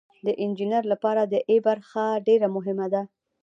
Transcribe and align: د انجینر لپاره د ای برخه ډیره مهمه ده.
د 0.25 0.27
انجینر 0.43 0.83
لپاره 0.93 1.21
د 1.33 1.35
ای 1.49 1.57
برخه 1.67 2.05
ډیره 2.27 2.47
مهمه 2.55 2.87
ده. 2.93 3.01